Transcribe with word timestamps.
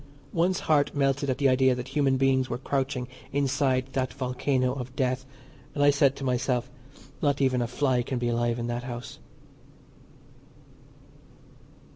One's 0.33 0.61
heart 0.61 0.95
melted 0.95 1.29
at 1.29 1.37
the 1.37 1.47
idea 1.47 1.75
that 1.75 1.89
human 1.89 2.17
beings 2.17 2.49
were 2.49 2.57
crouching 2.57 3.07
inside 3.31 3.93
that 3.93 4.11
volcano 4.11 4.73
of 4.73 4.95
death, 4.95 5.27
and 5.75 5.83
I 5.83 5.91
said 5.91 6.15
to 6.15 6.23
myself, 6.23 6.71
"Not 7.21 7.39
even 7.39 7.61
a 7.61 7.67
fly 7.67 8.01
can 8.01 8.17
be 8.17 8.29
alive 8.29 8.57
in 8.57 8.65
that 8.65 8.85
house." 8.85 9.19